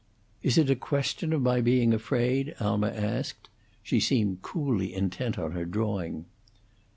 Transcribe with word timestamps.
"Is 0.41 0.57
it 0.57 0.71
a 0.71 0.75
question 0.75 1.31
of 1.31 1.43
my 1.43 1.61
being 1.61 1.93
afraid?" 1.93 2.55
Alma 2.59 2.87
asked; 2.89 3.49
she 3.83 3.99
seemed 3.99 4.41
coolly 4.41 4.95
intent 4.95 5.37
on 5.37 5.51
her 5.51 5.63
drawing. 5.63 6.25